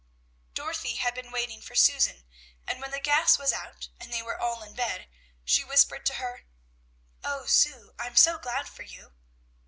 [0.55, 2.25] Dorothy had been waiting for Susan,
[2.65, 5.07] and when the gas was out and they were all in bed,
[5.45, 6.47] she whispered to her,
[7.23, 7.93] "O Sue!
[7.99, 9.13] I'm so glad for you."